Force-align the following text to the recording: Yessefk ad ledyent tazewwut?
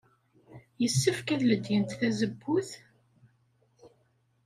Yessefk 0.81 1.27
ad 1.35 1.41
ledyent 1.49 1.97
tazewwut? 1.99 2.69